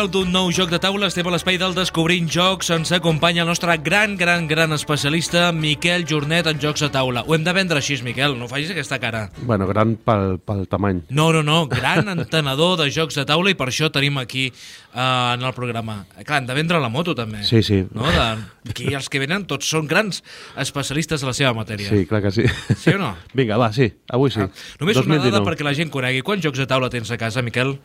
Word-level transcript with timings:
parlar 0.00 0.12
d'un 0.12 0.30
nou 0.32 0.48
joc 0.54 0.70
de 0.72 0.78
taula. 0.80 1.08
Estem 1.10 1.26
a 1.28 1.32
l'espai 1.34 1.58
del 1.60 1.74
Descobrint 1.76 2.28
Jocs. 2.30 2.70
Ens 2.72 2.92
acompanya 2.96 3.42
el 3.42 3.48
nostre 3.50 3.74
gran, 3.84 4.14
gran, 4.16 4.46
gran 4.48 4.72
especialista, 4.72 5.50
Miquel 5.52 6.06
Jornet, 6.08 6.46
en 6.48 6.60
jocs 6.62 6.80
de 6.80 6.88
taula. 6.88 7.24
Ho 7.26 7.34
hem 7.34 7.44
de 7.44 7.52
vendre 7.52 7.76
així, 7.82 7.98
Miquel, 8.06 8.38
no 8.38 8.48
facis 8.48 8.70
aquesta 8.72 8.96
cara. 9.02 9.26
Bueno, 9.44 9.66
gran 9.68 9.96
pel, 10.00 10.38
pel 10.40 10.64
tamany. 10.70 11.02
No, 11.10 11.30
no, 11.34 11.42
no, 11.44 11.66
gran 11.68 12.08
entenedor 12.08 12.78
de 12.80 12.88
jocs 12.94 13.18
de 13.18 13.26
taula 13.28 13.52
i 13.52 13.58
per 13.58 13.68
això 13.68 13.90
tenim 13.92 14.16
aquí 14.22 14.46
uh, 14.48 15.34
en 15.34 15.44
el 15.44 15.52
programa. 15.58 16.04
Clar, 16.22 16.40
hem 16.40 16.48
de 16.48 16.56
vendre 16.56 16.80
la 16.80 16.88
moto 16.88 17.14
també. 17.18 17.42
Sí, 17.44 17.60
sí. 17.66 17.82
No? 17.92 18.08
De, 18.08 18.28
aquí 18.72 18.88
els 18.96 19.10
que 19.12 19.20
venen 19.20 19.44
tots 19.50 19.68
són 19.68 19.90
grans 19.90 20.22
especialistes 20.56 21.20
de 21.20 21.28
la 21.28 21.36
seva 21.36 21.52
matèria. 21.58 21.90
Sí, 21.92 22.06
clar 22.08 22.22
que 22.24 22.32
sí. 22.32 22.46
Sí 22.72 22.96
o 22.96 23.02
no? 23.02 23.16
Vinga, 23.36 23.60
va, 23.60 23.68
sí, 23.76 23.90
avui 24.08 24.32
sí. 24.32 24.40
Ah, 24.40 24.48
només 24.80 25.02
una 25.02 25.18
dada 25.18 25.42
2019. 25.42 25.50
perquè 25.50 25.68
la 25.68 25.76
gent 25.76 25.92
conegui. 25.92 26.24
Quants 26.24 26.46
jocs 26.46 26.62
de 26.62 26.70
taula 26.70 26.88
tens 26.88 27.12
a 27.12 27.20
casa, 27.20 27.44
Miquel? 27.44 27.76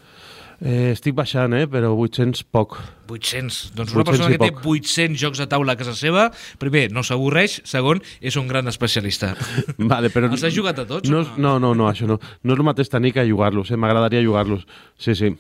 Eh, 0.62 0.92
estic 0.94 1.16
baixant, 1.18 1.54
eh, 1.58 1.66
però 1.68 1.92
800 1.96 2.46
poc. 2.54 2.78
800. 3.10 3.74
Doncs 3.76 3.92
una 3.94 4.04
800 4.04 4.12
persona 4.12 4.30
que 4.32 4.40
té 4.40 4.52
poc. 4.56 4.68
800 4.76 5.20
jocs 5.20 5.42
de 5.42 5.48
taula 5.52 5.76
a 5.76 5.80
casa 5.80 5.96
seva, 5.98 6.30
primer, 6.62 6.88
no 6.96 7.04
s'avorreix, 7.04 7.60
segon, 7.68 8.02
és 8.22 8.38
un 8.40 8.48
gran 8.52 8.72
especialista. 8.72 9.34
Vale, 9.92 10.12
però... 10.14 10.32
Els 10.32 10.46
has 10.48 10.56
jugat 10.56 10.80
a 10.80 10.88
tots, 10.90 11.12
No, 11.12 11.26
no, 11.38 11.58
no, 11.60 11.74
no, 11.76 11.90
això 11.92 12.08
no. 12.10 12.20
No 12.44 12.56
és 12.56 12.62
el 12.62 12.68
mateix 12.68 12.92
tenir 12.94 13.14
que 13.16 13.28
jugar-los, 13.28 13.72
eh? 13.72 13.80
m'agradaria 13.80 14.24
jugar-los. 14.24 14.64
Sí, 14.98 15.18
sí. 15.18 15.36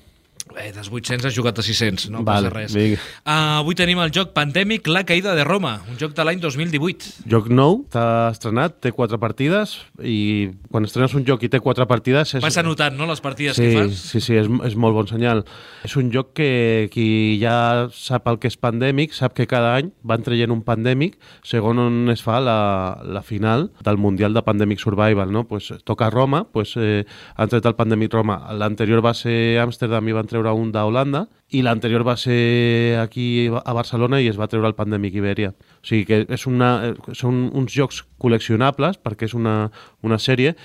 Eh, 0.57 0.71
dels 0.75 0.89
800 0.91 1.29
has 1.29 1.35
jugat 1.35 1.59
a 1.59 1.65
600, 1.65 2.09
no 2.13 2.23
Vale, 2.23 2.49
passa 2.49 2.53
res. 2.55 2.75
vinga. 2.75 2.99
Uh, 3.25 3.61
avui 3.61 3.75
tenim 3.75 3.99
el 4.03 4.13
joc 4.15 4.33
Pandèmic, 4.35 4.87
La 4.87 5.03
caïda 5.07 5.35
de 5.35 5.43
Roma, 5.47 5.81
un 5.91 5.99
joc 5.99 6.15
de 6.15 6.25
l'any 6.25 6.39
2018. 6.43 7.27
Joc 7.31 7.49
nou, 7.49 7.83
t'ha 7.91 8.31
estrenat, 8.31 8.79
té 8.83 8.93
quatre 8.95 9.19
partides 9.21 9.77
i 10.01 10.51
quan 10.71 10.87
estrenes 10.87 11.15
un 11.17 11.25
joc 11.27 11.43
i 11.43 11.51
té 11.51 11.59
quatre 11.63 11.87
partides... 11.89 12.35
És... 12.37 12.43
Vas 12.43 12.57
anotant, 12.61 12.95
no?, 12.97 13.07
les 13.09 13.21
partides 13.23 13.59
sí, 13.59 13.67
que 13.67 13.81
fas. 13.81 14.03
Sí, 14.13 14.23
sí, 14.23 14.37
és, 14.39 14.49
és 14.69 14.75
molt 14.79 14.95
bon 14.97 15.09
senyal. 15.09 15.43
És 15.85 15.95
un 15.99 16.11
joc 16.13 16.33
que 16.39 16.51
qui 16.93 17.37
ja 17.41 17.87
sap 17.93 18.27
el 18.31 18.39
que 18.39 18.51
és 18.51 18.57
pandèmic, 18.59 19.15
sap 19.15 19.35
que 19.37 19.47
cada 19.49 19.75
any 19.79 19.91
van 20.03 20.23
traient 20.25 20.51
un 20.53 20.63
pandèmic 20.65 21.19
segons 21.45 21.79
on 21.79 22.09
es 22.11 22.23
fa 22.25 22.39
la, 22.39 23.01
la 23.03 23.21
final 23.21 23.69
del 23.83 23.97
Mundial 23.97 24.33
de 24.33 24.41
Pandemic 24.41 24.79
Survival. 24.79 25.31
No? 25.31 25.45
Pues, 25.47 25.73
toca 25.83 26.09
Roma, 26.09 26.45
pues, 26.51 26.75
eh, 26.77 27.05
han 27.35 27.49
tret 27.49 27.65
el 27.65 27.75
Pandemic 27.75 28.13
Roma. 28.13 28.39
L'anterior 28.53 29.03
va 29.05 29.13
ser 29.13 29.59
Amsterdam 29.61 30.07
i 30.09 30.15
van 30.15 30.29
treure 30.29 30.44
un 30.53 30.71
d'Holanda 30.71 31.25
i 31.55 31.61
l'anterior 31.65 32.03
va 32.05 32.17
ser 32.17 32.97
aquí 33.01 33.47
a 33.47 33.73
Barcelona 33.73 34.19
i 34.21 34.29
es 34.29 34.37
va 34.37 34.49
treure 34.51 34.67
el 34.67 34.77
Pandemic 34.77 35.15
Iberia. 35.15 35.53
O 35.81 35.87
sigui 35.87 36.05
que 36.05 36.21
és 36.29 36.45
una, 36.49 36.93
són 37.13 37.49
uns 37.53 37.73
jocs 37.73 38.03
col·leccionables 38.21 38.99
perquè 39.01 39.29
és 39.29 39.33
una, 39.33 39.71
una 40.03 40.19
sèrie 40.19 40.55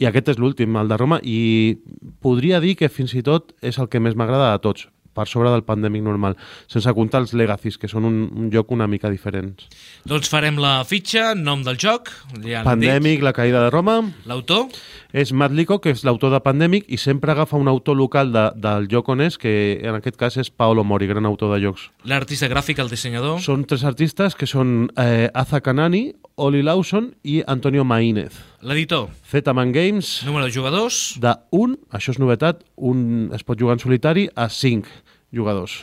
i 0.00 0.06
aquest 0.08 0.32
és 0.32 0.38
l'últim, 0.40 0.76
el 0.80 0.88
de 0.88 0.96
Roma, 0.96 1.20
i 1.22 1.76
podria 2.24 2.60
dir 2.60 2.76
que 2.80 2.88
fins 2.88 3.12
i 3.14 3.22
tot 3.22 3.52
és 3.60 3.78
el 3.78 3.90
que 3.92 4.00
més 4.00 4.16
m'agrada 4.16 4.54
de 4.54 4.62
tots, 4.64 4.88
per 5.20 5.28
sobre 5.28 5.52
del 5.52 5.66
Pandemic 5.68 6.04
normal, 6.06 6.38
sense 6.70 6.96
comptar 6.96 7.20
els 7.24 7.34
Legacies, 7.36 7.76
que 7.80 7.90
són 7.90 8.08
un, 8.08 8.20
un 8.32 8.48
joc 8.52 8.72
una 8.72 8.88
mica 8.90 9.10
diferents. 9.12 9.68
Doncs 10.08 10.30
farem 10.32 10.58
la 10.60 10.80
fitxa, 10.88 11.34
nom 11.36 11.64
del 11.66 11.76
joc, 11.80 12.08
ja. 12.46 12.64
Pandemic, 12.66 13.24
la 13.26 13.34
caïda 13.36 13.66
de 13.66 13.70
Roma, 13.72 14.00
L'autor, 14.30 14.70
és 15.12 15.34
Matt 15.36 15.54
Lico, 15.56 15.80
que 15.82 15.92
és 15.92 16.04
l'autor 16.06 16.32
de 16.32 16.40
Pandemic, 16.44 16.88
i 16.88 16.98
sempre 17.00 17.34
agafa 17.34 17.60
un 17.60 17.68
autor 17.68 17.98
local 17.98 18.32
de, 18.32 18.46
del 18.56 18.88
joc 18.90 19.10
on 19.12 19.24
és, 19.26 19.36
que 19.40 19.52
en 19.82 19.98
aquest 19.98 20.16
cas 20.20 20.38
és 20.40 20.50
Paolo 20.50 20.84
Mori, 20.86 21.10
gran 21.10 21.28
autor 21.28 21.54
de 21.54 21.60
jocs. 21.66 21.90
l'artista 22.08 22.48
gràfic, 22.48 22.80
el 22.80 22.90
dissenyador. 22.90 23.40
Són 23.44 23.66
tres 23.68 23.84
artistes 23.84 24.38
que 24.38 24.48
són 24.48 24.88
eh, 24.96 25.28
Aza 25.34 25.60
Kanani, 25.60 26.08
Oli 26.40 26.62
Lawson 26.64 27.12
i 27.22 27.42
Antonio 27.46 27.84
Maínez. 27.84 28.49
L'editor, 28.60 29.08
Zetaman 29.24 29.72
Games, 29.72 30.20
número 30.26 30.44
de 30.44 30.52
jugadors, 30.52 31.14
de 31.16 31.32
un, 31.56 31.78
això 31.96 32.12
és 32.12 32.18
novetat, 32.20 32.60
un 32.76 33.30
es 33.32 33.44
pot 33.46 33.56
jugar 33.56 33.78
en 33.78 33.80
solitari 33.80 34.26
a 34.36 34.50
5 34.52 34.90
jugadors. 35.32 35.78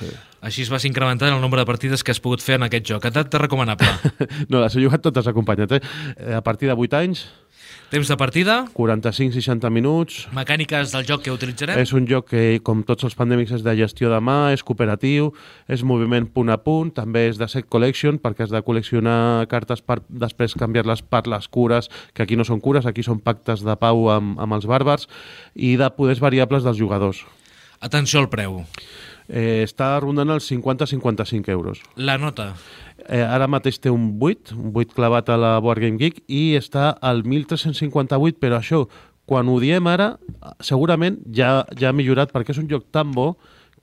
Així 0.46 0.62
es 0.62 0.70
va 0.70 0.78
incrementant 0.86 1.34
el 1.34 1.42
nombre 1.42 1.64
de 1.64 1.66
partides 1.66 2.04
que 2.06 2.14
has 2.14 2.22
pogut 2.22 2.44
fer 2.44 2.60
en 2.60 2.68
aquest 2.68 2.86
joc. 2.86 3.08
Edat 3.10 3.34
recomanable. 3.42 3.90
No, 4.52 4.62
les 4.62 4.76
he 4.78 4.84
jugat 4.84 5.02
totes 5.02 5.26
acompanyat. 5.26 5.74
Eh? 5.80 5.82
A 6.38 6.44
partir 6.46 6.70
de 6.70 6.78
8 6.78 7.00
anys, 7.02 7.26
Temps 7.88 8.10
de 8.12 8.18
partida, 8.20 8.56
45-60 8.76 9.70
minuts... 9.72 10.18
mecàniques 10.36 10.92
del 10.92 11.06
joc 11.08 11.22
que 11.24 11.32
utilitzarem. 11.32 11.80
És 11.80 11.94
un 11.96 12.04
joc 12.10 12.28
que, 12.34 12.42
com 12.68 12.82
tots 12.88 13.08
els 13.08 13.16
pandèmics, 13.16 13.54
és 13.56 13.64
de 13.64 13.76
gestió 13.80 14.12
de 14.12 14.20
mà, 14.20 14.52
és 14.56 14.64
cooperatiu, 14.68 15.30
és 15.72 15.86
moviment 15.88 16.28
punt 16.28 16.52
a 16.52 16.60
punt, 16.60 16.92
també 16.98 17.28
és 17.30 17.40
de 17.40 17.48
set 17.48 17.70
collection, 17.72 18.20
perquè 18.20 18.44
has 18.44 18.52
de 18.52 18.64
col·leccionar 18.68 19.48
cartes 19.48 19.80
per 19.80 20.02
després 20.10 20.58
canviar-les 20.60 21.06
per 21.08 21.24
les 21.32 21.48
cures, 21.48 21.88
que 22.14 22.28
aquí 22.28 22.36
no 22.36 22.44
són 22.48 22.60
cures, 22.60 22.86
aquí 22.86 23.08
són 23.08 23.24
pactes 23.24 23.64
de 23.64 23.80
pau 23.80 24.10
amb, 24.12 24.36
amb 24.36 24.60
els 24.60 24.68
bàrbars, 24.68 25.08
i 25.56 25.78
de 25.80 25.88
poders 25.96 26.20
variables 26.24 26.68
dels 26.68 26.80
jugadors. 26.80 27.24
Atenció 27.80 28.20
al 28.20 28.32
preu. 28.34 28.64
Eh, 29.28 29.64
està 29.66 29.90
rondant 30.00 30.30
els 30.32 30.46
50-55 30.48 31.52
euros. 31.52 31.82
La 31.96 32.18
nota. 32.18 32.54
Eh, 33.08 33.20
ara 33.22 33.48
mateix 33.52 33.80
té 33.84 33.92
un 33.92 34.14
8, 34.20 34.56
un 34.56 34.72
8 34.74 34.96
clavat 34.96 35.30
a 35.30 35.38
la 35.38 35.52
Board 35.60 35.84
Game 35.84 36.00
Geek 36.00 36.24
i 36.28 36.56
està 36.60 36.94
al 37.02 37.24
1358, 37.28 38.40
però 38.40 38.62
això, 38.62 38.86
quan 39.28 39.50
ho 39.52 39.58
diem 39.60 39.88
ara, 39.92 40.14
segurament 40.64 41.20
ja, 41.36 41.66
ja 41.78 41.92
ha 41.92 41.96
millorat 41.96 42.32
perquè 42.32 42.56
és 42.56 42.62
un 42.64 42.70
joc 42.72 42.88
tan 42.96 43.12
bo 43.12 43.34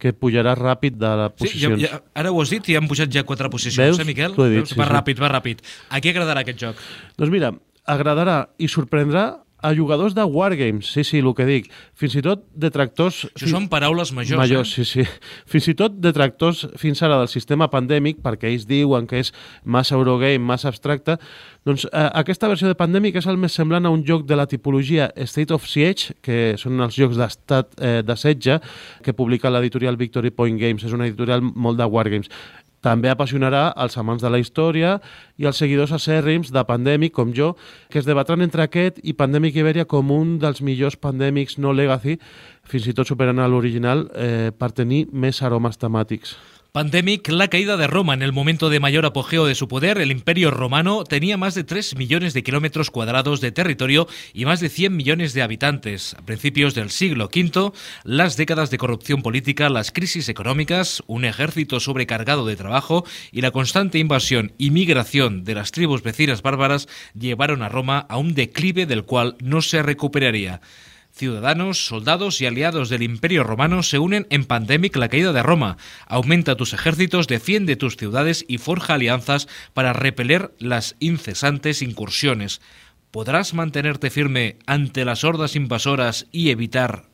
que 0.01 0.13
pujarà 0.17 0.57
ràpid 0.59 0.97
de 0.99 1.11
les 1.21 1.45
Sí, 1.53 1.61
ja, 1.61 1.71
ja, 1.79 2.01
ara 2.19 2.33
ho 2.33 2.41
has 2.43 2.51
dit 2.51 2.73
i 2.73 2.77
han 2.77 2.89
pujat 2.91 3.13
ja 3.13 3.23
quatre 3.29 3.49
posicions, 3.53 3.95
Veus? 3.95 4.01
eh, 4.01 4.09
Miquel? 4.09 4.33
Dit, 4.35 4.57
Veus? 4.57 4.73
sí, 4.73 4.81
va 4.81 4.89
sí. 4.89 4.93
ràpid, 4.97 5.21
va 5.23 5.31
ràpid. 5.37 5.63
A 5.91 6.01
qui 6.01 6.11
agradarà 6.11 6.43
aquest 6.43 6.59
joc? 6.65 6.81
Doncs 7.21 7.33
mira, 7.33 7.53
agradarà 7.85 8.41
i 8.59 8.69
sorprendrà 8.69 9.29
a 9.65 9.73
jugadors 9.75 10.15
de 10.15 10.25
Wargames, 10.25 10.93
sí, 10.93 11.05
sí, 11.09 11.23
el 11.23 11.33
que 11.35 11.47
dic. 11.49 11.71
Fins 11.97 12.19
i 12.21 12.23
tot 12.25 12.45
detractors... 12.53 13.23
Això 13.33 13.49
són 13.49 13.71
paraules 13.73 14.13
majors, 14.13 14.43
Majors, 14.43 14.75
eh? 14.77 14.85
sí, 14.85 15.01
sí. 15.05 15.33
Fins 15.49 15.71
i 15.73 15.75
tot 15.79 15.97
detractors 16.05 16.67
fins 16.81 17.01
ara 17.07 17.17
del 17.23 17.31
sistema 17.33 17.71
pandèmic, 17.73 18.21
perquè 18.25 18.51
ells 18.53 18.69
diuen 18.69 19.09
que 19.09 19.23
és 19.25 19.33
massa 19.65 19.97
Eurogame, 19.97 20.45
massa 20.45 20.69
abstracte, 20.69 21.17
doncs 21.65 21.87
eh, 21.89 22.09
aquesta 22.21 22.49
versió 22.51 22.69
de 22.69 22.77
Pandemic 22.77 23.17
és 23.17 23.27
el 23.31 23.39
més 23.41 23.55
semblant 23.57 23.89
a 23.89 23.93
un 23.95 24.03
joc 24.05 24.27
de 24.29 24.37
la 24.37 24.45
tipologia 24.51 25.09
State 25.25 25.55
of 25.57 25.65
Siege, 25.65 26.13
que 26.21 26.59
són 26.61 26.85
els 26.85 26.99
jocs 26.99 27.17
d'estat 27.17 27.73
eh, 27.81 27.95
de 28.05 28.17
setge, 28.21 28.59
que 29.05 29.17
publica 29.17 29.53
l'editorial 29.53 29.97
Victory 29.97 30.29
Point 30.35 30.61
Games. 30.61 30.85
És 30.85 30.93
una 30.93 31.09
editorial 31.09 31.41
molt 31.41 31.81
de 31.81 31.89
Wargames. 31.89 32.29
També 32.85 33.09
apassionarà 33.09 33.71
els 33.81 33.97
amants 33.97 34.23
de 34.23 34.29
la 34.29 34.41
història 34.43 34.99
i 35.41 35.49
els 35.49 35.57
seguidors 35.57 35.95
acèrrims 35.97 36.53
de 36.53 36.65
Pandemic, 36.69 37.15
com 37.17 37.33
jo, 37.33 37.55
que 37.89 37.99
es 38.03 38.09
debatran 38.09 38.45
entre 38.45 38.67
aquest 38.67 39.01
i 39.03 39.17
Pandemic 39.17 39.57
Iberia 39.57 39.89
com 39.89 40.13
un 40.13 40.37
dels 40.43 40.61
millors 40.61 40.99
pandèmics 41.01 41.57
no 41.59 41.73
legacy, 41.73 42.19
fins 42.69 42.89
i 42.89 42.97
tot 42.97 43.09
superant 43.09 43.41
l'original 43.49 44.09
eh, 44.13 44.51
per 44.53 44.75
tenir 44.77 45.07
més 45.13 45.41
aromes 45.43 45.81
temàtics. 45.81 46.37
Pandemic, 46.75 47.29
la 47.29 47.47
caída 47.47 47.77
de 47.77 47.87
Roma 47.87 48.15
en 48.15 48.23
el 48.23 48.33
momento 48.33 48.69
de 48.69 48.81
mayor 48.81 49.07
apogeo 49.07 49.47
de 49.47 49.55
su 49.55 49.69
poder, 49.69 49.99
el 49.99 50.11
imperio 50.11 50.51
romano 50.51 51.05
tenía 51.05 51.37
más 51.37 51.55
de 51.55 51.63
3 51.63 51.97
millones 51.97 52.35
de 52.35 52.43
kilómetros 52.43 52.91
cuadrados 52.91 53.41
de 53.41 53.53
territorio 53.53 54.09
y 54.33 54.45
más 54.45 54.59
de 54.59 54.69
100 54.69 54.97
millones 54.97 55.35
de 55.35 55.43
habitantes. 55.43 56.15
A 56.15 56.23
principios 56.23 56.75
del 56.75 56.91
siglo 56.91 57.27
V, 57.27 57.71
las 58.03 58.37
décadas 58.37 58.73
de 58.73 58.79
corrupción 58.79 59.23
política, 59.23 59.69
las 59.69 59.93
crisis 59.93 60.29
económicas, 60.29 61.01
un 61.07 61.25
ejército 61.25 61.79
sobrecargado 61.79 62.45
de 62.45 62.57
trabajo 62.57 63.05
y 63.31 63.41
la 63.41 63.53
constante 63.53 64.01
invasión 64.01 64.51
y 64.59 64.73
migración 64.73 65.45
de 65.45 65.55
las 65.55 65.71
tribus 65.71 66.03
vecinas 66.03 66.43
bárbaras 66.43 66.89
llevaron 67.17 67.63
a 67.63 67.69
Roma 67.69 68.05
a 68.09 68.17
un 68.17 68.35
declive 68.35 68.85
del 68.87 69.05
cual 69.05 69.37
no 69.39 69.63
se 69.63 69.81
recuperaría. 69.81 70.61
Ciudadanos, 71.17 71.87
soldados 71.87 72.41
y 72.41 72.47
aliados 72.47 72.89
del 72.89 73.05
Imperio 73.05 73.45
Romano 73.45 73.85
se 73.85 74.01
unen 74.01 74.27
en 74.31 74.45
Pandemic 74.45 74.97
la 74.97 75.09
caída 75.09 75.33
de 75.33 75.45
Roma. 75.45 75.77
Aumenta 76.09 76.57
tus 76.57 76.73
ejércitos, 76.73 77.29
defiende 77.29 77.77
tus 77.77 77.97
ciudades 77.97 78.45
y 78.49 78.59
forja 78.59 78.95
alianzas 78.95 79.47
para 79.75 79.93
repeler 79.93 80.53
las 80.59 80.97
incesantes 80.99 81.83
incursiones. 81.83 82.61
¿Podrás 83.13 83.55
mantenerte 83.55 84.11
firme 84.11 84.57
ante 84.67 85.05
las 85.05 85.23
hordas 85.23 85.55
invasoras 85.55 86.27
y 86.33 86.51
evitar 86.51 87.05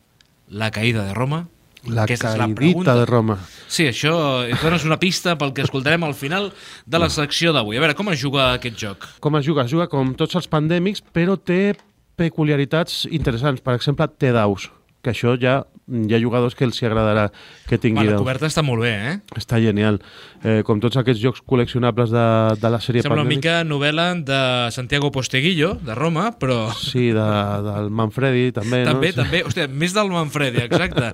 la 0.49 0.71
caída 0.71 1.05
de 1.05 1.13
Roma? 1.13 1.49
La 1.85 2.05
és 2.05 2.23
la 2.23 2.49
pregunta. 2.49 2.95
de 2.95 3.07
Roma. 3.07 3.39
Sí, 3.69 3.87
això 3.89 4.45
ens 4.45 4.61
dones 4.61 4.85
una 4.85 4.99
pista 5.01 5.37
pel 5.41 5.55
que 5.57 5.65
escoltarem 5.65 6.05
al 6.05 6.13
final 6.13 6.51
de 6.85 6.99
la 7.01 7.09
secció 7.09 7.55
d'avui. 7.57 7.79
A 7.79 7.81
veure, 7.81 7.97
com 7.97 8.11
es 8.13 8.21
juga 8.21 8.51
aquest 8.53 8.77
joc? 8.77 9.07
Com 9.21 9.37
es 9.41 9.47
juga? 9.49 9.65
Es 9.65 9.73
juga 9.73 9.89
com 9.89 10.13
tots 10.13 10.37
els 10.37 10.49
pandèmics, 10.49 11.01
però 11.01 11.39
té 11.41 11.73
peculiaritats 12.21 13.07
interessants. 13.11 13.65
Per 13.65 13.75
exemple, 13.79 14.09
té 14.21 14.35
daus, 14.37 14.69
que 15.01 15.15
això 15.15 15.35
ja 15.41 15.63
hi 15.91 16.15
ha 16.15 16.21
jugadors 16.23 16.55
que 16.55 16.63
els 16.63 16.77
hi 16.79 16.85
agradarà 16.87 17.25
que 17.67 17.79
tingui 17.81 18.05
Bueno, 18.05 18.13
la 18.13 18.23
coberta 18.23 18.47
està 18.47 18.63
molt 18.63 18.85
bé, 18.85 18.93
eh? 19.09 19.15
Està 19.35 19.59
genial. 19.59 19.97
Eh, 20.45 20.61
com 20.67 20.79
tots 20.79 21.01
aquests 21.01 21.19
jocs 21.19 21.43
col·leccionables 21.43 22.13
de, 22.15 22.27
de 22.63 22.71
la 22.71 22.79
sèrie 22.79 23.03
Sembla 23.03 23.19
una 23.19 23.25
Pandemic. 23.27 23.43
mica 23.43 23.65
novel·la 23.67 24.07
de 24.29 24.39
Santiago 24.71 25.11
Posteguillo, 25.11 25.73
de 25.83 25.97
Roma, 25.99 26.29
però... 26.39 26.61
Sí, 26.79 27.09
de, 27.17 27.27
del 27.67 27.91
Manfredi, 27.91 28.53
també. 28.55 28.85
També, 28.87 29.11
no? 29.17 29.25
també. 29.25 29.43
Hòstia, 29.49 29.67
més 29.83 29.97
del 29.97 30.13
Manfredi, 30.15 30.63
exacte. 30.69 31.11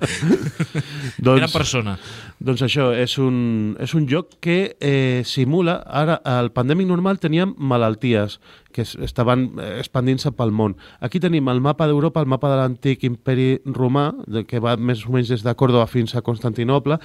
Doncs- 1.25 1.41
Gran 1.41 1.53
persona. 1.55 1.97
Doncs 2.37 2.61
això, 2.67 2.91
és 2.93 3.17
un, 3.17 3.75
és 3.81 3.97
un 3.97 4.05
joc 4.09 4.37
que 4.43 4.59
eh, 4.77 5.23
simula... 5.25 5.79
Ara, 5.87 6.19
al 6.21 6.51
Pandemic 6.53 6.85
normal 6.91 7.17
teníem 7.23 7.55
malalties, 7.57 8.37
que 8.77 8.85
estaven 8.85 9.49
eh, 9.57 9.71
expandint-se 9.81 10.31
pel 10.37 10.53
món. 10.53 10.77
Aquí 11.01 11.21
tenim 11.23 11.49
el 11.49 11.63
mapa 11.65 11.87
d'Europa, 11.89 12.21
el 12.21 12.29
mapa 12.29 12.51
de 12.53 12.59
l'antic 12.61 13.07
imperi 13.09 13.57
romà, 13.65 14.11
que 14.47 14.61
va 14.61 14.77
més 14.77 15.01
o 15.07 15.15
menys 15.15 15.33
des 15.33 15.45
de 15.45 15.55
Còrdoba 15.57 15.89
fins 15.89 16.13
a 16.13 16.23
Constantinople, 16.25 16.99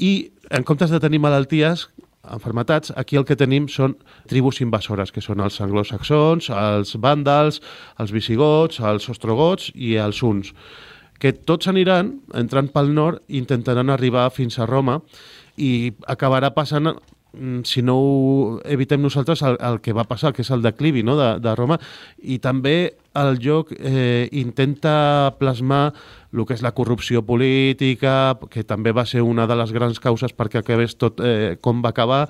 i 0.00 0.12
en 0.52 0.64
comptes 0.68 0.92
de 0.92 1.00
tenir 1.00 1.20
malalties, 1.20 1.88
enfermetats, 2.30 2.92
aquí 3.00 3.16
el 3.16 3.24
que 3.24 3.36
tenim 3.38 3.66
són 3.72 3.96
tribus 4.28 4.60
invasores, 4.60 5.12
que 5.12 5.24
són 5.24 5.40
els 5.40 5.56
anglosaxons, 5.64 6.50
els 6.52 6.94
vàndals, 7.00 7.60
els 8.00 8.12
visigots, 8.12 8.80
els 8.84 9.08
ostrogots 9.08 9.70
i 9.74 9.96
els 10.00 10.20
huns, 10.22 10.52
que 11.20 11.32
tots 11.32 11.68
aniran 11.68 12.18
entrant 12.36 12.68
pel 12.72 12.92
nord 12.96 13.24
i 13.28 13.40
intentaran 13.40 13.92
arribar 13.92 14.28
fins 14.32 14.58
a 14.58 14.68
Roma 14.68 15.00
i 15.56 15.92
acabarà 16.08 16.52
passant 16.56 16.94
si 17.64 17.82
no 17.82 17.96
ho 17.96 18.60
evitem 18.64 19.02
nosaltres, 19.02 19.42
el, 19.46 19.56
el 19.60 19.80
que 19.80 19.94
va 19.94 20.06
passar, 20.08 20.32
que 20.34 20.42
és 20.42 20.50
el 20.50 20.62
declivi 20.62 21.04
no? 21.06 21.16
de, 21.18 21.36
de 21.42 21.54
Roma, 21.54 21.78
i 22.22 22.40
també 22.42 22.94
el 23.18 23.38
joc 23.42 23.72
eh, 23.74 24.28
intenta 24.38 25.34
plasmar 25.38 25.92
el 26.30 26.44
que 26.46 26.54
és 26.54 26.62
la 26.62 26.70
corrupció 26.76 27.24
política, 27.26 28.38
que 28.50 28.62
també 28.62 28.92
va 28.94 29.02
ser 29.06 29.22
una 29.26 29.48
de 29.50 29.56
les 29.58 29.72
grans 29.74 29.98
causes 30.02 30.34
perquè 30.36 30.60
acabés 30.60 30.94
tot 30.94 31.18
eh, 31.18 31.56
com 31.60 31.82
va 31.82 31.90
acabar, 31.90 32.20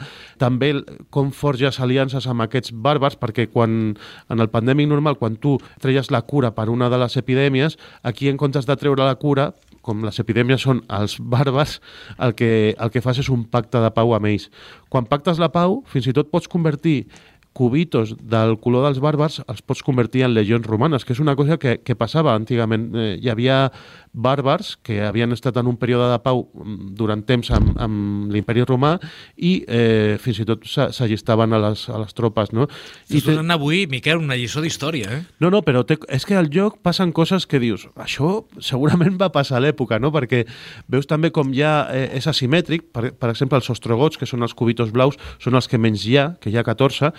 també 0.40 0.72
com 1.12 1.32
forges 1.36 1.80
aliances 1.84 2.28
amb 2.30 2.46
aquests 2.46 2.72
bàrbars, 2.72 3.18
perquè 3.20 3.50
quan 3.52 3.96
en 4.32 4.40
el 4.40 4.48
pandèmic 4.52 4.88
normal, 4.88 5.18
quan 5.20 5.36
tu 5.36 5.58
treies 5.80 6.10
la 6.10 6.22
cura 6.22 6.54
per 6.56 6.70
una 6.72 6.88
de 6.88 7.00
les 7.00 7.16
epidèmies, 7.20 7.76
aquí 8.02 8.32
en 8.32 8.40
comptes 8.40 8.68
de 8.68 8.76
treure 8.80 9.04
la 9.04 9.18
cura, 9.20 9.50
com 9.86 10.04
les 10.04 10.20
epidèmies 10.22 10.64
són 10.66 10.82
els 10.92 11.16
bàrbars, 11.20 11.78
el 12.18 12.34
que, 12.38 12.50
el 12.76 12.92
que 12.92 13.02
fas 13.04 13.20
és 13.22 13.30
un 13.32 13.46
pacte 13.48 13.80
de 13.82 13.90
pau 13.96 14.14
amb 14.16 14.30
ells. 14.30 14.48
Quan 14.92 15.08
pactes 15.08 15.40
la 15.40 15.50
pau, 15.52 15.80
fins 15.90 16.08
i 16.10 16.16
tot 16.16 16.30
pots 16.32 16.50
convertir 16.50 17.04
cubitos 17.52 18.14
del 18.20 18.56
color 18.62 18.86
dels 18.86 19.00
bàrbars 19.02 19.40
els 19.50 19.62
pots 19.66 19.82
convertir 19.82 20.22
en 20.26 20.34
legions 20.34 20.66
romanes, 20.66 21.04
que 21.04 21.14
és 21.16 21.20
una 21.22 21.34
cosa 21.36 21.58
que, 21.58 21.78
que 21.82 21.96
passava 21.98 22.34
antigament. 22.38 22.88
Eh, 22.94 23.16
hi 23.20 23.30
havia 23.32 23.64
bàrbars 24.12 24.76
que 24.82 25.00
havien 25.06 25.32
estat 25.34 25.58
en 25.60 25.68
un 25.70 25.76
període 25.78 26.08
de 26.10 26.18
pau 26.22 26.44
mm, 26.46 26.92
durant 26.98 27.22
temps 27.26 27.50
amb, 27.54 27.74
amb 27.78 28.30
l'imperi 28.32 28.64
romà 28.66 28.96
i 29.36 29.52
eh, 29.66 30.16
fins 30.22 30.42
i 30.42 30.46
tot 30.48 30.66
s'allistaven 30.66 31.54
a, 31.54 31.60
les, 31.66 31.84
a 31.90 32.00
les 32.02 32.16
tropes. 32.16 32.54
No? 32.56 32.68
I 33.10 33.22
donant 33.26 33.54
avui, 33.54 33.84
Miquel, 33.90 34.22
una 34.22 34.38
lliçó 34.38 34.62
d'història. 34.62 35.10
Eh? 35.10 35.20
No, 35.42 35.50
no, 35.50 35.62
però 35.66 35.84
té, 35.86 35.98
és 36.10 36.26
que 36.26 36.38
al 36.38 36.50
joc 36.54 36.80
passen 36.86 37.14
coses 37.16 37.46
que 37.50 37.62
dius, 37.62 37.88
això 37.98 38.44
segurament 38.62 39.18
va 39.20 39.32
passar 39.34 39.58
a 39.58 39.64
l'època, 39.66 40.00
no? 40.02 40.14
perquè 40.14 40.44
veus 40.90 41.10
també 41.10 41.32
com 41.34 41.54
ja 41.56 41.84
eh, 41.90 42.08
és 42.18 42.30
asimètric, 42.30 42.90
per, 42.94 43.10
per 43.18 43.34
exemple, 43.34 43.58
els 43.58 43.70
ostrogots, 43.74 44.18
que 44.20 44.28
són 44.28 44.46
els 44.46 44.54
cubitos 44.54 44.94
blaus, 44.94 45.18
són 45.42 45.58
els 45.58 45.70
que 45.70 45.78
menys 45.78 46.06
hi 46.06 46.18
ha, 46.18 46.28
que 46.40 46.50
hi 46.50 46.58
ha 46.58 46.66
14, 46.66 47.14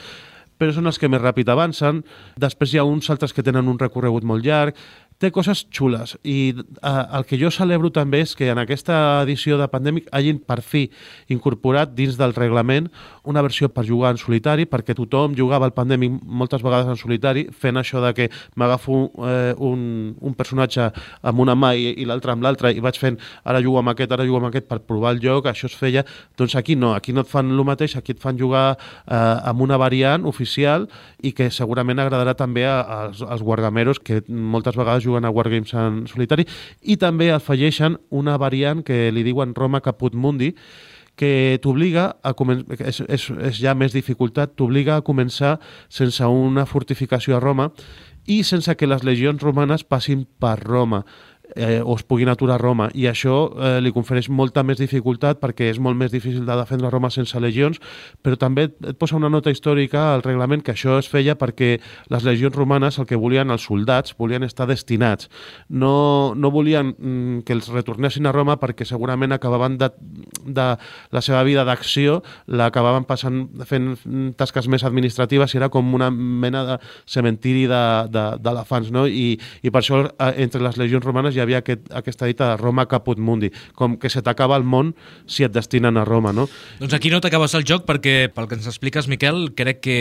però 0.61 0.75
són 0.75 0.85
els 0.91 1.01
que 1.01 1.09
més 1.09 1.23
ràpid 1.23 1.49
avancen. 1.49 2.03
Després 2.37 2.75
hi 2.75 2.81
ha 2.81 2.85
uns 2.85 3.09
altres 3.09 3.33
que 3.33 3.41
tenen 3.45 3.69
un 3.71 3.81
recorregut 3.81 4.27
molt 4.27 4.45
llarg 4.45 4.77
té 5.21 5.29
coses 5.33 5.65
xules. 5.69 6.15
I 6.25 6.53
eh, 6.57 7.03
el 7.17 7.25
que 7.29 7.37
jo 7.39 7.51
celebro 7.53 7.91
també 7.93 8.23
és 8.25 8.33
que 8.37 8.49
en 8.51 8.61
aquesta 8.61 9.21
edició 9.21 9.59
de 9.59 9.69
Pandèmic 9.71 10.09
hagin 10.11 10.41
per 10.41 10.59
fi 10.65 10.87
incorporat 11.29 11.93
dins 11.95 12.17
del 12.17 12.33
reglament 12.37 12.89
una 13.23 13.43
versió 13.45 13.69
per 13.69 13.85
jugar 13.85 14.15
en 14.15 14.21
solitari 14.21 14.65
perquè 14.69 14.95
tothom 14.97 15.35
jugava 15.37 15.67
al 15.69 15.75
Pandèmic 15.77 16.17
moltes 16.25 16.63
vegades 16.65 16.89
en 16.89 16.97
solitari 16.97 17.45
fent 17.53 17.77
això 17.77 18.01
de 18.01 18.13
que 18.17 18.29
m'agafo 18.57 19.03
eh, 19.27 19.53
un, 19.57 20.15
un 20.19 20.37
personatge 20.37 20.89
amb 21.21 21.43
una 21.45 21.55
mà 21.55 21.73
i, 21.77 21.91
i 22.01 22.07
l'altra 22.09 22.33
amb 22.33 22.45
l'altra 22.45 22.71
i 22.73 22.81
vaig 22.81 22.97
fent 22.97 23.19
ara 23.45 23.61
jugo 23.61 23.79
amb 23.81 23.93
aquest, 23.93 24.11
ara 24.11 24.25
jugo 24.25 24.41
amb 24.41 24.49
aquest 24.49 24.67
per 24.69 24.81
provar 24.81 25.13
el 25.15 25.21
joc, 25.21 25.45
això 25.51 25.69
es 25.69 25.77
feia, 25.77 26.05
doncs 26.37 26.55
aquí 26.57 26.75
no, 26.75 26.95
aquí 26.97 27.13
no 27.13 27.21
et 27.25 27.29
fan 27.29 27.51
el 27.51 27.63
mateix, 27.67 27.95
aquí 27.99 28.15
et 28.15 28.21
fan 28.21 28.39
jugar 28.39 28.65
eh, 28.73 29.15
amb 29.15 29.61
una 29.61 29.77
variant 29.81 30.25
oficial 30.25 30.87
i 31.21 31.33
que 31.37 31.51
segurament 31.53 32.01
agradarà 32.01 32.33
també 32.37 32.65
als, 32.65 33.21
als 33.21 33.45
guargameros 33.45 34.01
que 34.01 34.23
moltes 34.27 34.77
vegades 34.79 35.05
a 35.19 35.31
Wargames 35.33 35.73
en 35.73 36.05
solitari, 36.07 36.45
i 36.81 36.97
també 36.97 37.31
afegeixen 37.31 37.97
una 38.09 38.37
variant 38.41 38.83
que 38.83 39.09
li 39.11 39.23
diuen 39.27 39.55
Roma 39.55 39.81
Caput 39.81 40.15
Mundi, 40.15 40.53
que 41.15 41.59
t'obliga 41.61 42.07
a 42.23 42.33
començar, 42.33 42.77
és, 42.87 43.01
és, 43.05 43.27
és 43.51 43.59
ja 43.61 43.75
més 43.77 43.93
dificultat, 43.93 44.55
t'obliga 44.57 44.95
a 44.97 45.05
començar 45.05 45.57
sense 45.91 46.25
una 46.25 46.65
fortificació 46.65 47.37
a 47.37 47.43
Roma 47.43 47.69
i 48.25 48.41
sense 48.47 48.73
que 48.77 48.89
les 48.89 49.03
legions 49.03 49.41
romanes 49.43 49.83
passin 49.83 50.25
per 50.39 50.57
Roma 50.63 51.03
eh, 51.55 51.81
o 51.83 51.95
es 51.95 52.03
puguin 52.03 52.29
aturar 52.29 52.59
Roma. 52.61 52.89
I 52.93 53.07
això 53.11 53.35
eh, 53.51 53.79
li 53.83 53.91
confereix 53.93 54.29
molta 54.29 54.63
més 54.63 54.79
dificultat 54.81 55.41
perquè 55.41 55.69
és 55.71 55.79
molt 55.79 55.97
més 55.97 56.11
difícil 56.11 56.45
de 56.45 56.57
defendre 56.57 56.91
Roma 56.91 57.11
sense 57.13 57.39
legions, 57.39 57.79
però 58.21 58.37
també 58.39 58.69
et 58.69 58.97
posa 58.99 59.17
una 59.17 59.29
nota 59.29 59.51
històrica 59.51 60.11
al 60.15 60.25
reglament 60.25 60.63
que 60.65 60.75
això 60.75 60.97
es 60.99 61.09
feia 61.11 61.35
perquè 61.39 61.73
les 62.11 62.27
legions 62.27 62.55
romanes 62.55 62.99
el 62.99 63.07
que 63.09 63.19
volien 63.19 63.51
els 63.51 63.67
soldats, 63.67 64.15
volien 64.17 64.43
estar 64.43 64.67
destinats. 64.69 65.29
No, 65.69 66.33
no 66.35 66.51
volien 66.51 66.95
mm, 66.97 67.43
que 67.47 67.55
els 67.57 67.71
retornessin 67.73 68.27
a 68.27 68.35
Roma 68.35 68.57
perquè 68.61 68.87
segurament 68.87 69.31
acabaven 69.35 69.77
de, 69.81 69.91
de 70.45 70.67
la 71.11 71.21
seva 71.23 71.43
vida 71.47 71.65
d'acció 71.67 72.21
l'acabaven 72.47 73.05
passant 73.09 73.43
fent 73.67 73.93
tasques 74.39 74.67
més 74.71 74.83
administratives 74.87 75.53
i 75.53 75.59
era 75.59 75.69
com 75.73 75.93
una 75.95 76.09
mena 76.11 76.63
de 76.67 76.77
cementiri 77.09 77.67
d'elefants, 77.69 78.91
no? 78.93 79.05
I, 79.07 79.37
i 79.61 79.71
per 79.73 79.81
això 79.81 80.03
eh, 80.07 80.31
entre 80.43 80.63
les 80.63 80.77
legions 80.81 81.05
romanes 81.05 81.35
hi 81.35 81.43
havia 81.43 81.61
aquest, 81.61 81.87
aquesta 81.93 82.29
dita 82.29 82.51
de 82.51 82.59
Roma 82.61 82.87
caput 82.89 83.19
mundi, 83.19 83.51
com 83.77 83.97
que 83.99 84.09
se 84.09 84.23
t'acaba 84.25 84.57
el 84.59 84.65
món 84.67 84.93
si 85.29 85.45
et 85.45 85.53
destinen 85.53 85.97
a 85.97 86.05
Roma, 86.07 86.33
no? 86.35 86.47
Doncs 86.79 86.95
aquí 86.97 87.11
no 87.13 87.21
t'acabes 87.23 87.55
el 87.57 87.65
joc 87.67 87.85
perquè, 87.89 88.31
pel 88.33 88.49
que 88.49 88.57
ens 88.59 88.69
expliques, 88.69 89.07
Miquel, 89.11 89.51
crec 89.57 89.81
que 89.83 89.97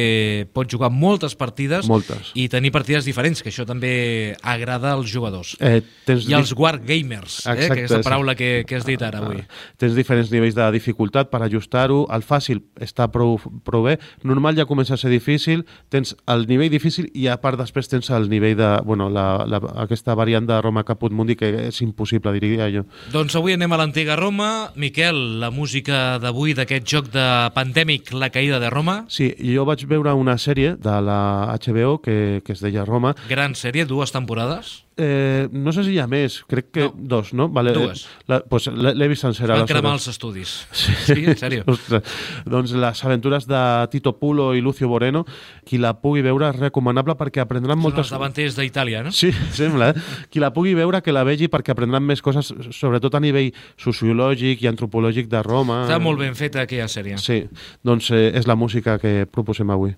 pots 0.54 0.72
jugar 0.72 0.90
moltes 0.92 1.36
partides 1.38 1.88
moltes. 1.90 2.32
i 2.38 2.48
tenir 2.52 2.72
partides 2.74 3.06
diferents, 3.08 3.42
que 3.42 3.50
això 3.52 3.66
també 3.68 4.36
agrada 4.42 4.94
als 4.96 5.10
jugadors. 5.12 5.54
Eh, 5.60 5.80
tens 6.06 6.28
I 6.28 6.36
als 6.38 6.52
wargamers, 6.56 7.40
eh, 7.46 7.68
que 7.68 7.84
és 7.86 7.94
la 7.94 8.02
paraula 8.06 8.36
que, 8.38 8.64
que 8.68 8.78
has 8.78 8.86
dit 8.88 9.00
ara 9.02 9.22
avui. 9.24 9.42
Ah, 9.42 9.74
tens 9.80 9.96
diferents 9.98 10.29
nivells 10.34 10.56
de 10.56 10.66
dificultat 10.74 11.30
per 11.30 11.42
ajustar-ho. 11.44 12.04
El 12.12 12.24
fàcil 12.26 12.62
està 12.80 13.08
prou, 13.12 13.38
prou 13.66 13.86
bé. 13.86 13.96
Normal 14.26 14.58
ja 14.58 14.66
comença 14.68 14.94
a 14.94 15.00
ser 15.00 15.10
difícil. 15.12 15.64
Tens 15.90 16.14
el 16.30 16.46
nivell 16.50 16.70
difícil 16.72 17.10
i 17.14 17.28
a 17.30 17.38
part 17.40 17.60
després 17.60 17.90
tens 17.90 18.10
el 18.14 18.28
nivell 18.30 18.56
de... 18.58 18.70
Bueno, 18.86 19.08
la, 19.12 19.44
la, 19.46 19.60
aquesta 19.84 20.14
variant 20.18 20.46
de 20.48 20.60
Roma 20.60 20.84
Caput 20.88 21.12
Mundi 21.12 21.36
que 21.38 21.50
és 21.68 21.80
impossible, 21.84 22.32
diria 22.38 22.70
jo. 22.72 22.84
Doncs 23.14 23.36
avui 23.38 23.56
anem 23.56 23.72
a 23.72 23.80
l'antiga 23.80 24.18
Roma. 24.18 24.70
Miquel, 24.80 25.40
la 25.42 25.52
música 25.54 26.18
d'avui 26.22 26.54
d'aquest 26.58 26.86
joc 26.86 27.10
de 27.14 27.26
pandèmic, 27.54 28.12
La 28.14 28.30
caïda 28.30 28.60
de 28.62 28.70
Roma. 28.70 29.04
Sí, 29.08 29.32
jo 29.40 29.64
vaig 29.68 29.86
veure 29.90 30.14
una 30.18 30.36
sèrie 30.38 30.76
de 30.80 31.00
la 31.04 31.20
HBO 31.56 31.98
que, 32.02 32.40
que 32.44 32.56
es 32.56 32.62
deia 32.64 32.86
Roma. 32.88 33.14
Gran 33.28 33.56
sèrie, 33.58 33.86
dues 33.88 34.12
temporades. 34.12 34.80
Eh, 35.02 35.48
no 35.52 35.72
sé 35.72 35.80
si 35.86 35.94
hi 35.94 35.98
ha 36.02 36.04
més, 36.10 36.42
crec 36.44 36.66
que 36.74 36.82
no. 36.84 36.92
dos, 37.14 37.30
no? 37.32 37.46
Vale, 37.48 37.72
Dues. 37.72 38.02
La, 38.28 38.42
pues 38.44 38.66
l'he 38.68 39.06
vist 39.08 39.24
sencera. 39.24 39.56
Van 39.56 39.68
cremar 39.70 39.94
els 39.96 40.10
estudis. 40.12 40.52
Sí, 40.76 40.92
sí 41.06 41.24
en 41.24 41.38
sèrio. 41.40 41.64
Ostres. 41.72 42.18
Doncs 42.44 42.74
les 42.76 43.00
aventures 43.08 43.46
de 43.48 43.62
Tito 43.94 44.12
Pulo 44.20 44.50
i 44.52 44.60
Lucio 44.60 44.90
Moreno, 44.92 45.24
qui 45.64 45.80
la 45.80 45.94
pugui 46.02 46.20
veure 46.26 46.50
és 46.50 46.60
recomanable 46.60 47.16
perquè 47.16 47.40
aprendran 47.40 47.78
Són 47.78 47.84
moltes... 47.86 48.10
Són 48.10 48.10
els 48.10 48.18
davanters 48.18 48.58
d'Itàlia, 48.60 49.00
no? 49.06 49.14
Sí, 49.16 49.32
sembla. 49.60 49.94
Eh? 49.94 50.26
Qui 50.28 50.44
la 50.44 50.52
pugui 50.52 50.76
veure, 50.76 51.00
que 51.00 51.16
la 51.16 51.24
vegi 51.24 51.48
perquè 51.48 51.72
aprendran 51.72 52.04
més 52.04 52.20
coses, 52.20 52.52
sobretot 52.76 53.16
a 53.16 53.24
nivell 53.24 53.54
sociològic 53.80 54.66
i 54.66 54.68
antropològic 54.68 55.32
de 55.32 55.40
Roma. 55.46 55.86
Està 55.88 55.96
molt 56.02 56.20
ben 56.20 56.36
feta 56.36 56.66
aquella 56.66 56.90
sèrie. 56.92 57.16
Sí, 57.24 57.46
doncs 57.80 58.12
eh, 58.12 58.26
és 58.36 58.50
la 58.50 58.58
música 58.60 59.00
que 59.00 59.24
proposem 59.32 59.72
avui. 59.72 59.96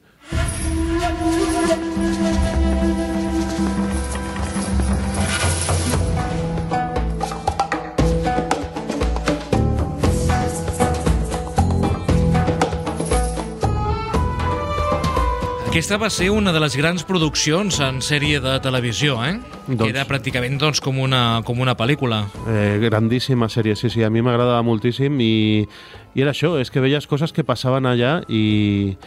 Aquesta 15.72 15.96
va 15.96 16.10
ser 16.12 16.26
una 16.28 16.52
de 16.52 16.60
les 16.60 16.74
grans 16.76 17.00
produccions 17.08 17.78
en 17.80 18.02
sèrie 18.04 18.42
de 18.44 18.58
televisió, 18.60 19.14
eh? 19.24 19.38
Doncs, 19.70 19.86
Era 19.88 20.02
pràcticament 20.04 20.58
doncs, 20.60 20.82
com, 20.84 20.98
una, 21.00 21.40
com 21.48 21.62
una 21.64 21.72
pel·lícula. 21.72 22.18
Eh, 22.44 22.76
grandíssima 22.82 23.48
sèrie, 23.48 23.72
sí, 23.80 23.88
sí. 23.88 24.02
A 24.04 24.10
mi 24.12 24.20
m'agradava 24.20 24.60
moltíssim 24.68 25.16
i, 25.24 25.64
i 26.12 26.26
era 26.26 26.34
això, 26.36 26.58
és 26.60 26.68
que 26.68 26.82
veies 26.84 27.08
coses 27.08 27.32
que 27.32 27.40
passaven 27.48 27.88
allà 27.88 28.18
i, 28.28 28.98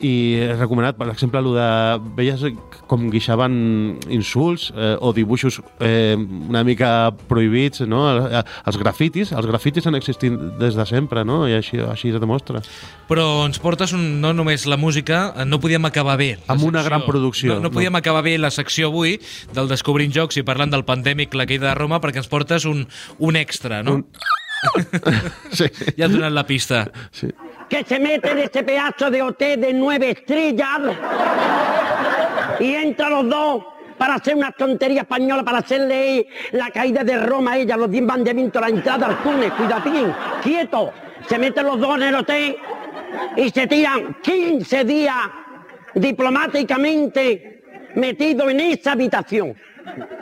i 0.00 0.12
és 0.40 0.56
recomanat, 0.58 0.96
per 0.96 1.10
exemple, 1.12 1.40
el 1.42 1.50
de 1.56 1.68
veies 2.16 2.44
com 2.88 3.08
guixaven 3.12 3.54
insults 4.12 4.70
eh, 4.72 4.94
o 4.96 5.12
dibuixos 5.16 5.60
eh, 5.84 6.16
una 6.16 6.62
mica 6.64 7.10
prohibits, 7.28 7.84
no? 7.88 8.06
Els 8.08 8.80
grafitis, 8.80 9.34
els 9.36 9.48
grafitis 9.50 9.86
han 9.86 9.98
existit 9.98 10.36
des 10.60 10.78
de 10.78 10.86
sempre, 10.88 11.24
no? 11.28 11.42
I 11.48 11.58
així, 11.58 11.80
així 11.84 12.14
es 12.14 12.20
demostra. 12.22 12.64
Però 13.10 13.26
ens 13.44 13.60
portes 13.60 13.92
un, 13.96 14.06
no 14.24 14.32
només 14.36 14.64
la 14.70 14.80
música, 14.80 15.22
no 15.44 15.60
podíem 15.60 15.84
acabar 15.90 16.16
bé. 16.20 16.32
Amb 16.48 16.64
una 16.64 16.84
gran 16.86 17.04
producció. 17.04 17.58
No, 17.58 17.68
no 17.68 17.74
podíem 17.74 17.92
no. 17.92 18.00
acabar 18.00 18.24
bé 18.24 18.38
la 18.40 18.52
secció 18.54 18.88
avui 18.88 19.18
del 19.52 19.68
Descobrint 19.68 20.16
Jocs 20.16 20.40
i 20.40 20.46
parlant 20.46 20.72
del 20.72 20.86
pandèmic, 20.88 21.36
la 21.36 21.48
caïda 21.50 21.70
de 21.70 21.76
Roma, 21.78 22.00
perquè 22.00 22.24
ens 22.24 22.32
portes 22.32 22.64
un, 22.70 22.86
un 23.18 23.40
extra, 23.40 23.84
no? 23.84 24.00
Un... 24.00 24.06
sí. 25.56 25.68
Ja 25.96 26.06
has 26.06 26.12
donat 26.12 26.32
la 26.32 26.46
pista. 26.48 26.86
Sí. 27.12 27.28
Que 27.70 27.84
se 27.84 28.00
mete 28.00 28.32
en 28.32 28.38
ese 28.38 28.64
pedazo 28.64 29.10
de 29.10 29.22
hotel 29.22 29.60
de 29.60 29.72
nueve 29.72 30.10
estrellas 30.10 30.80
Y 32.58 32.74
entran 32.74 33.10
los 33.12 33.28
dos 33.28 33.64
para 33.96 34.14
hacer 34.14 34.34
una 34.34 34.50
tontería 34.50 35.02
española, 35.02 35.44
para 35.44 35.58
hacerle 35.58 36.26
la 36.52 36.70
caída 36.70 37.04
de 37.04 37.18
Roma 37.18 37.52
a 37.52 37.58
ella, 37.58 37.76
los 37.76 37.90
diez 37.90 38.02
mandamientos, 38.02 38.60
la 38.60 38.68
entrada 38.68 39.06
al 39.06 39.22
túnel, 39.22 39.52
cuidadín, 39.52 40.12
quieto. 40.42 40.90
Se 41.28 41.38
meten 41.38 41.66
los 41.66 41.78
dos 41.78 41.96
en 41.96 42.02
el 42.04 42.14
hotel 42.14 42.56
y 43.36 43.50
se 43.50 43.66
tiran 43.66 44.16
15 44.22 44.84
días 44.84 45.16
diplomáticamente 45.94 47.62
metidos 47.94 48.50
en 48.50 48.60
esa 48.60 48.92
habitación. 48.92 49.54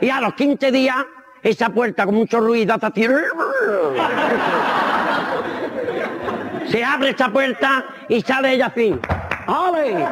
Y 0.01 0.09
a 0.09 0.19
los 0.19 0.33
15 0.33 0.71
días, 0.71 0.97
esa 1.41 1.69
puerta 1.69 2.05
con 2.05 2.15
mucho 2.15 2.41
ruido 2.41 2.75
hace 2.75 2.85
así. 2.85 3.07
Se 6.69 6.83
abre 6.83 7.09
esa 7.09 7.29
puerta 7.29 7.83
y 8.07 8.21
sale 8.21 8.53
ella 8.53 8.67
así. 8.67 8.95
¡Ale! 9.47 10.05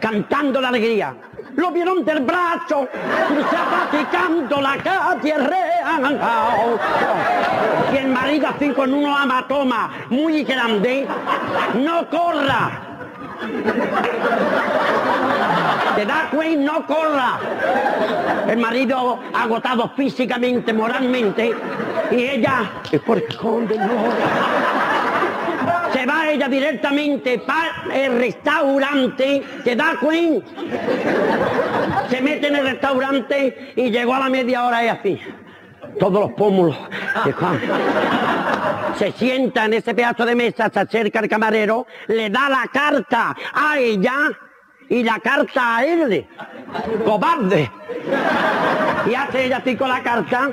Cantando 0.00 0.60
la 0.60 0.68
alegría. 0.68 1.14
Lo 1.54 1.70
vieron 1.70 2.04
del 2.04 2.20
brazo, 2.20 2.88
zapaticando 3.50 4.60
la 4.60 4.76
calle 4.76 5.34
real. 5.38 6.20
Y 7.92 7.96
el 7.96 8.08
marido 8.08 8.48
así 8.48 8.70
con 8.70 8.92
unos 8.92 9.18
amatomas 9.18 9.90
muy 10.10 10.44
grande. 10.44 11.06
No 11.76 12.10
corra. 12.10 12.82
¿Te 15.94 16.04
das 16.04 16.24
cuenta? 16.30 16.72
No 16.72 16.86
corra. 16.86 17.38
El 18.48 18.58
marido 18.58 19.18
agotado 19.32 19.90
físicamente, 19.96 20.72
moralmente, 20.74 21.54
y 22.10 22.22
ella, 22.22 22.70
es 22.90 23.00
por 23.00 23.18
esconde, 23.18 23.78
no. 23.78 23.86
Se 25.92 26.04
va 26.04 26.28
ella 26.28 26.48
directamente 26.48 27.38
para 27.38 27.94
el 27.94 28.18
restaurante, 28.18 29.42
¿te 29.64 29.76
das 29.76 29.96
cuenta? 29.96 30.46
Se 32.08 32.20
mete 32.20 32.48
en 32.48 32.56
el 32.56 32.64
restaurante 32.64 33.72
y 33.76 33.90
llegó 33.90 34.14
a 34.14 34.20
la 34.20 34.28
media 34.28 34.64
hora 34.66 34.84
y 34.84 34.88
así. 34.88 35.20
Todos 35.98 36.20
los 36.20 36.32
pómulos. 36.32 36.76
Se 38.96 39.12
sienta 39.12 39.64
en 39.64 39.74
ese 39.74 39.94
pedazo 39.94 40.26
de 40.26 40.34
mesa, 40.34 40.70
se 40.72 40.80
acerca 40.80 41.20
el 41.20 41.28
camarero, 41.28 41.86
le 42.08 42.28
da 42.30 42.48
la 42.48 42.68
carta 42.72 43.34
a 43.54 43.78
ella 43.78 44.30
y 44.88 45.02
la 45.02 45.18
carta 45.18 45.76
a 45.78 45.84
él. 45.84 46.26
Cobarde. 47.04 47.70
Y 49.10 49.14
hace 49.14 49.46
ella 49.46 49.58
así 49.58 49.76
con 49.76 49.88
la 49.88 50.02
carta. 50.02 50.50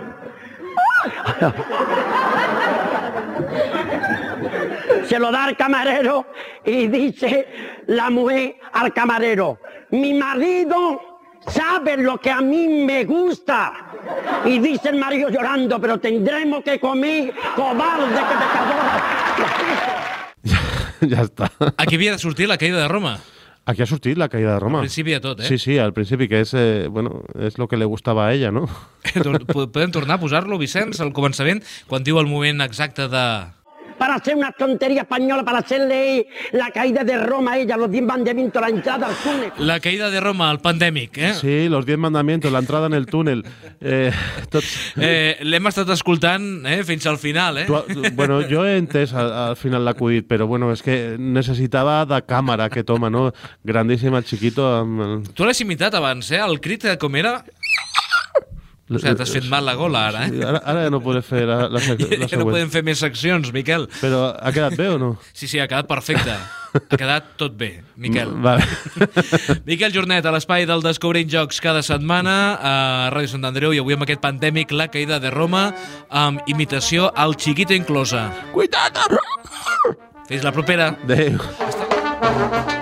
Se 5.07 5.19
lo 5.19 5.31
da 5.31 5.45
al 5.45 5.55
camarero 5.57 6.27
y 6.65 6.87
dice 6.87 7.81
la 7.87 8.09
mujer 8.09 8.55
al 8.71 8.93
camarero, 8.93 9.59
mi 9.91 10.13
marido 10.13 11.01
sabe 11.47 11.97
lo 11.97 12.17
que 12.19 12.31
a 12.31 12.41
mí 12.41 12.67
me 12.67 13.05
gusta. 13.05 13.73
Y 14.45 14.59
dice 14.59 14.89
el 14.89 14.97
marido 14.97 15.29
llorando, 15.29 15.79
pero 15.79 15.97
tendremos 15.99 16.63
que 16.63 16.79
comer 16.79 17.33
cobarde 17.55 18.15
que 18.15 18.35
te 18.35 18.43
ja 21.09 21.23
està. 21.27 21.49
Aquí 21.77 21.97
havia 21.97 22.15
de 22.15 22.21
sortir 22.21 22.47
la 22.47 22.57
caïda 22.57 22.81
de 22.81 22.87
Roma. 22.87 23.17
Aquí 23.65 23.79
ha 23.83 23.87
sortit 23.87 24.19
la 24.19 24.27
caïda 24.27 24.57
de 24.57 24.59
Roma. 24.59 24.81
Al 24.81 24.89
principi 24.89 25.13
de 25.15 25.21
tot, 25.23 25.39
eh? 25.39 25.47
Sí, 25.47 25.57
sí, 25.57 25.77
al 25.79 25.93
principi, 25.95 26.27
que 26.27 26.41
és, 26.43 26.51
eh, 26.53 26.89
bueno, 26.91 27.21
és 27.39 27.57
lo 27.57 27.69
que 27.71 27.77
le 27.79 27.85
gustava 27.87 28.27
a 28.27 28.33
ella, 28.33 28.51
no? 28.51 28.67
Podem 29.55 29.91
tornar 29.95 30.17
a 30.17 30.19
posar-lo, 30.19 30.59
Vicenç, 30.59 30.99
al 30.99 31.13
començament, 31.15 31.63
quan 31.87 32.03
diu 32.03 32.19
el 32.19 32.27
moment 32.27 32.59
exacte 32.65 33.07
de... 33.07 33.25
Para 34.03 34.15
hacer 34.15 34.35
una 34.35 34.51
tontería 34.51 35.03
española, 35.03 35.45
para 35.45 35.59
hacerle 35.59 36.27
la 36.51 36.71
caída 36.71 37.05
de 37.05 37.17
Roma 37.17 37.53
a 37.53 37.57
ella, 37.59 37.77
los 37.77 37.89
diez 37.89 38.03
mandamientos, 38.03 38.61
la 38.61 38.67
entrada 38.67 39.07
al 39.07 39.15
túnel. 39.15 39.51
La 39.59 39.79
caïda 39.79 40.09
de 40.11 40.19
Roma, 40.19 40.51
el 40.51 40.59
pandèmic, 40.59 41.17
eh? 41.17 41.33
Sí, 41.39 41.69
los 41.69 41.85
diez 41.85 41.97
mandamientos, 41.97 42.51
la 42.51 42.59
entrada 42.59 42.87
en 42.87 42.95
el 42.95 43.05
túnel. 43.05 43.45
Eh, 43.79 44.11
tots... 44.51 44.67
Eh, 44.99 45.37
L'hem 45.47 45.69
estat 45.71 45.87
escoltant 45.95 46.65
eh, 46.67 46.81
fins 46.83 47.07
al 47.07 47.15
final, 47.17 47.61
eh? 47.61 47.65
Tu, 47.69 47.79
tu- 47.93 48.11
bueno, 48.11 48.41
jo 48.49 48.65
he 48.67 48.75
entès 48.81 49.13
al, 49.15 49.31
al 49.31 49.55
final 49.55 49.85
l'acudit, 49.87 50.27
però 50.27 50.47
bueno, 50.51 50.73
és 50.75 50.83
que 50.83 51.15
necessitava 51.17 52.01
de 52.09 52.19
càmera 52.27 52.67
aquest 52.67 52.91
home, 52.91 53.07
no? 53.13 53.29
Grandíssim 53.63 54.19
el 54.19 54.27
chiquito 54.27 54.67
amb. 54.81 55.31
Tu 55.31 55.47
l'has 55.47 55.63
imitat 55.63 55.95
abans, 55.95 56.27
eh? 56.35 56.43
El 56.43 56.59
crit, 56.59 56.83
eh, 56.91 56.97
com 56.99 57.15
era? 57.15 57.37
O 58.95 59.01
sigui, 59.01 59.15
t'has 59.19 59.31
fet 59.33 59.47
mal 59.51 59.65
la 59.65 59.73
gola, 59.79 60.07
ara, 60.09 60.25
Sí, 60.29 60.39
eh? 60.41 60.45
Ara, 60.47 60.61
ara 60.65 60.83
ja 60.87 60.89
no 60.93 60.99
podré 61.03 61.21
fer 61.25 61.45
la, 61.49 61.67
la, 61.69 61.79
sec- 61.85 62.01
la 62.05 62.09
Ja 62.15 62.19
no 62.23 62.27
següent. 62.33 62.51
podem 62.51 62.69
fer 62.73 62.83
més 62.83 62.99
seccions, 62.99 63.51
Miquel. 63.55 63.87
Però 64.01 64.25
ha 64.35 64.51
quedat 64.55 64.75
bé 64.79 64.89
o 64.93 64.99
no? 65.01 65.13
Sí, 65.33 65.47
sí, 65.47 65.59
ha 65.59 65.67
quedat 65.67 65.87
perfecte. 65.89 66.35
Ha 66.73 66.97
quedat 66.97 67.35
tot 67.37 67.53
bé, 67.57 67.83
Miquel. 68.01 68.31
Vale. 68.41 68.65
Miquel 69.69 69.93
Jornet, 69.93 70.25
a 70.25 70.31
l'espai 70.33 70.65
del 70.65 70.81
Descobrint 70.81 71.29
Jocs 71.29 71.61
cada 71.61 71.83
setmana 71.85 72.35
a 72.57 72.73
Ràdio 73.13 73.29
Sant 73.35 73.45
Andreu 73.45 73.73
i 73.77 73.81
avui 73.83 73.93
amb 73.93 74.07
aquest 74.07 74.23
pandèmic 74.23 74.71
La 74.73 74.87
caïda 74.89 75.19
de 75.21 75.29
Roma 75.29 75.67
amb 76.09 76.41
imitació 76.49 77.11
al 77.13 77.35
Chiquito 77.37 77.77
inclosa. 77.77 78.31
Cuida't! 78.55 78.97
Fins 80.27 80.41
la 80.47 80.51
propera. 80.55 80.95
Adéu. 81.03 82.72